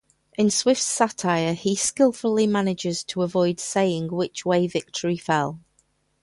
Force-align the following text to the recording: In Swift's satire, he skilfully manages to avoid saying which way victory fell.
In 0.35 0.49
Swift's 0.49 0.83
satire, 0.83 1.53
he 1.53 1.75
skilfully 1.75 2.47
manages 2.47 3.03
to 3.03 3.21
avoid 3.21 3.59
saying 3.59 4.07
which 4.11 4.43
way 4.43 4.65
victory 4.65 5.15
fell. 5.15 5.59